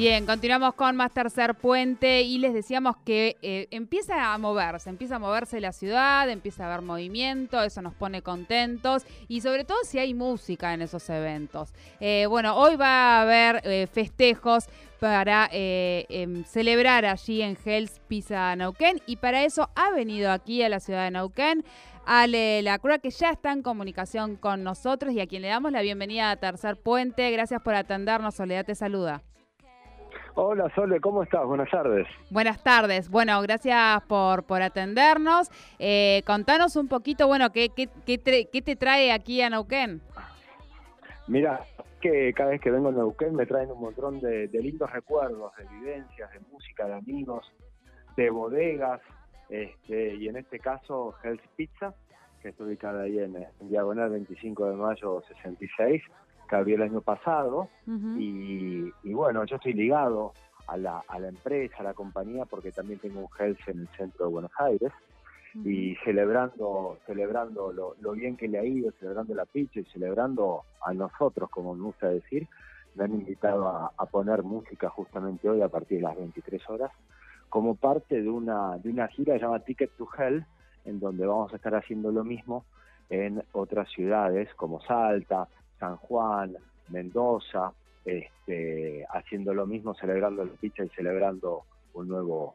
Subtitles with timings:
[0.00, 5.16] Bien, continuamos con más tercer puente y les decíamos que eh, empieza a moverse, empieza
[5.16, 9.76] a moverse la ciudad, empieza a haber movimiento, eso nos pone contentos y sobre todo
[9.84, 11.74] si hay música en esos eventos.
[12.00, 18.56] Eh, bueno, hoy va a haber eh, festejos para em, celebrar allí en Hells Pizza
[18.56, 21.62] Nauquén y para eso ha venido aquí a la ciudad de Nauquén
[22.06, 25.82] Ale Lacroix, que ya está en comunicación con nosotros y a quien le damos la
[25.82, 27.30] bienvenida a Tercer Puente.
[27.30, 29.22] Gracias por atendernos, Soledad te saluda.
[30.42, 31.44] Hola Sole, ¿cómo estás?
[31.44, 32.08] Buenas tardes.
[32.30, 33.10] Buenas tardes.
[33.10, 35.50] Bueno, gracias por, por atendernos.
[35.78, 40.00] Eh, contanos un poquito, bueno, ¿qué, qué, qué, te trae aquí a Neuquén?
[41.28, 41.60] Mira,
[42.00, 45.64] que cada vez que vengo a Neuquén me traen un montón de, lindos recuerdos, de
[45.78, 47.52] vivencias, de música, de amigos,
[48.16, 49.02] de bodegas,
[49.50, 51.92] este, y en este caso Hell's Pizza,
[52.40, 56.02] que está ubicada ahí en, en Diagonal 25 de Mayo 66
[56.50, 57.68] que abrió el año pasado
[58.18, 60.32] y, bueno, yo estoy ligado
[60.66, 63.88] a la, a la empresa, a la compañía, porque también tengo un health en el
[63.96, 64.92] centro de Buenos Aires
[65.64, 70.92] y celebrando celebrando lo, bien que le ha ido, celebrando la pizza y celebrando a
[70.92, 72.48] nosotros, como me gusta decir,
[72.96, 76.90] me han invitado a, a, poner música justamente hoy a partir de las 23 horas
[77.48, 80.44] como parte de una, de una gira llamada Ticket to Hell,
[80.84, 82.64] en donde vamos a estar haciendo lo mismo
[83.08, 85.48] en otras ciudades como Salta,
[85.80, 86.56] San Juan,
[86.90, 87.72] Mendoza,
[88.04, 91.62] este, haciendo lo mismo, celebrando la pizza y celebrando
[91.94, 92.54] un nuevo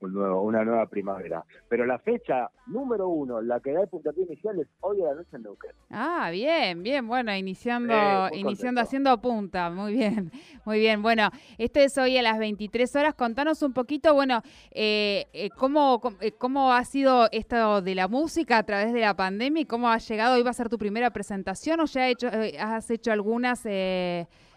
[0.00, 1.44] nuevo, una nueva primavera.
[1.68, 5.14] Pero la fecha número uno, la que da el puntapié inicial es hoy a la
[5.14, 5.70] noche en Neuquén.
[5.90, 7.94] Ah, bien, bien, bueno, iniciando,
[8.32, 10.30] iniciando haciendo punta, muy bien,
[10.64, 11.02] muy bien.
[11.02, 13.14] Bueno, esto es hoy a las 23 horas.
[13.14, 18.58] Contanos un poquito, bueno, eh, eh cómo, eh, cómo ha sido esto de la música
[18.58, 20.34] a través de la pandemia y cómo ha llegado.
[20.34, 23.64] ¿Hoy va a ser tu primera presentación o ya hecho, eh, has hecho algunas?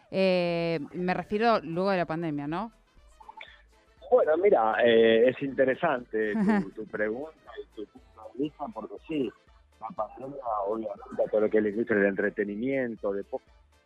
[0.10, 2.72] me refiero luego de la pandemia, ¿no?
[4.10, 6.34] Bueno, mira, eh, es interesante
[6.76, 9.32] tu, pregunta y tu punto de vista, porque sí,
[9.82, 13.14] la pandemia, obviamente, todo lo que es la industria del entretenimiento,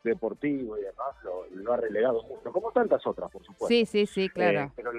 [0.03, 1.15] deportivo y demás,
[1.53, 3.67] lo, ha relegado mucho, como tantas otras, por supuesto.
[3.67, 4.61] Sí, sí, sí, claro.
[4.61, 4.91] Eh, pero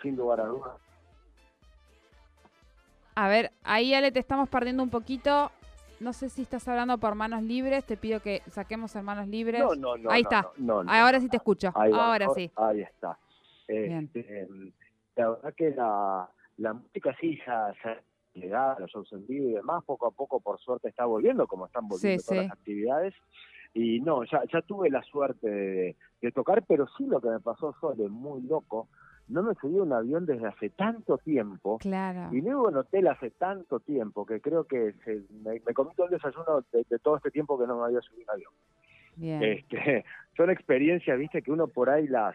[0.00, 0.72] sin lugar a dudas.
[3.14, 5.50] A ver, ahí Ale, te estamos perdiendo un poquito.
[6.00, 9.60] No sé si estás hablando por manos libres, te pido que saquemos en manos libres.
[9.60, 10.10] No, no, no.
[10.10, 10.50] Ahí está.
[10.88, 11.70] Ahora sí te escucho.
[11.74, 12.50] Ahora sí.
[12.56, 13.18] Ahí está.
[13.68, 14.48] Este,
[15.16, 17.72] la verdad que la, la música sí ya,
[18.34, 21.46] le da los shows en vivo y demás, poco a poco por suerte está volviendo,
[21.46, 23.14] como están volviendo todas las actividades.
[23.74, 25.48] Y no, ya, ya tuve la suerte
[26.20, 28.88] de, tocar, pero sí lo que me pasó fue de muy loco.
[29.28, 31.78] No me subí un avión desde hace tanto tiempo.
[31.78, 32.34] Claro.
[32.36, 36.06] Y no hubo en hotel hace tanto tiempo que creo que se, me, comí todo
[36.06, 38.52] el desayuno de, todo este tiempo que no me había subido un avión.
[39.16, 39.42] Bien.
[39.42, 40.04] Este,
[40.36, 42.34] son experiencias, viste, que uno por ahí las,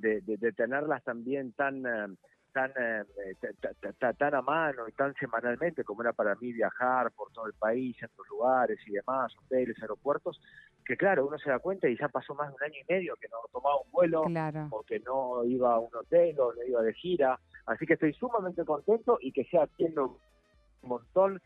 [0.00, 2.16] de, tenerlas también tan eh,
[2.52, 7.46] tan, eh, tan a mano y tan semanalmente como era para mí viajar por todo
[7.46, 10.40] el país, en otros lugares y demás, hoteles, aeropuertos,
[10.84, 13.14] que claro, uno se da cuenta y ya pasó más de un año y medio
[13.16, 14.22] que no tomaba un vuelo
[14.70, 18.12] o que no iba a un hotel o no iba de gira, así que estoy
[18.14, 20.18] sumamente contento y que sea haciendo
[20.82, 21.40] un montón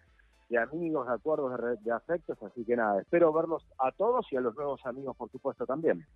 [0.49, 4.37] de amigos, de acuerdos, de, de afectos, así que nada, espero verlos a todos y
[4.37, 6.07] a los nuevos amigos, por supuesto, también.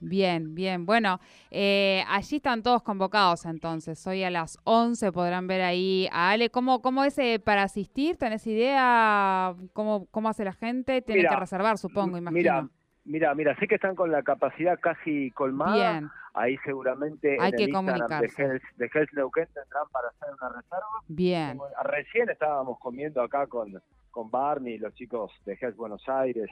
[0.00, 0.86] Bien, bien.
[0.86, 1.20] Bueno,
[1.50, 4.06] eh, allí están todos convocados entonces.
[4.06, 6.50] Hoy a las 11 podrán ver ahí a Ale.
[6.50, 8.16] ¿Cómo, cómo es eh, para asistir?
[8.16, 11.02] ¿Tenés idea cómo, cómo hace la gente?
[11.02, 12.38] Tiene que reservar, supongo, imagino.
[12.38, 12.68] Mira,
[13.04, 15.74] mira, mira, sé que están con la capacidad casi colmada.
[15.92, 16.10] Bien.
[16.34, 18.42] Ahí seguramente Hay en que el comunicarse.
[18.42, 20.86] de Health, de Health Neuquén tendrán para hacer una reserva.
[21.08, 21.58] Bien.
[21.84, 23.72] Recién estábamos comiendo acá con,
[24.10, 26.50] con Barney, los chicos de Health Buenos Aires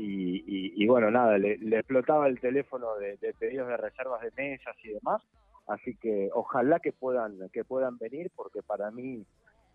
[0.00, 5.22] y, bueno, nada, le, explotaba el teléfono de, pedidos de reservas de mesas y demás,
[5.66, 9.24] así que ojalá que puedan, que puedan venir, porque para mí,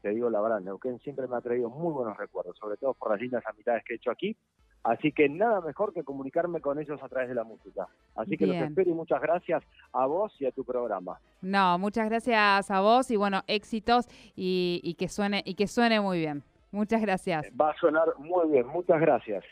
[0.02, 3.12] te digo la verdad, Neuquén siempre me ha traído muy buenos recuerdos, sobre todo por
[3.12, 4.38] las lindas amistades que he hecho aquí,
[4.84, 7.88] así que nada mejor que comunicarme con ellos a través de la música.
[8.16, 11.20] Así que los espero y muchas gracias a vos y a tu programa.
[11.42, 16.00] No, muchas gracias a vos y bueno, éxitos y, y que suene y que suene
[16.00, 16.44] muy bien.
[16.72, 17.46] Muchas gracias.
[17.60, 19.44] Va a sonar muy bien, muchas gracias.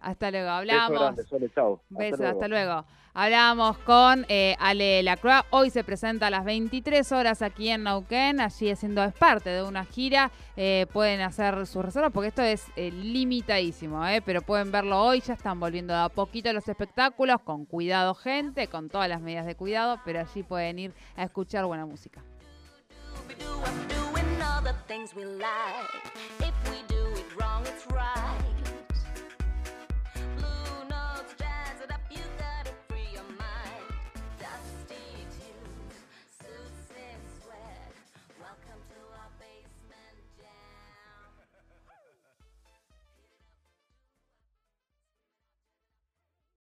[0.00, 1.00] Hasta luego, Beso hablamos.
[1.00, 1.74] grande, chau.
[1.74, 2.32] Hasta Beso, luego.
[2.32, 2.84] hasta luego.
[3.16, 5.44] Hablábamos con eh, Ale Lacroix.
[5.50, 8.40] Hoy se presenta a las 23 horas aquí en Nauquén.
[8.40, 10.32] Allí haciendo, es parte de una gira.
[10.56, 15.20] Eh, pueden hacer sus reservas porque esto es eh, limitadísimo, eh, pero pueden verlo hoy.
[15.20, 17.40] Ya están volviendo de a poquito los espectáculos.
[17.44, 20.00] Con cuidado, gente, con todas las medidas de cuidado.
[20.04, 22.22] Pero allí pueden ir a escuchar buena música.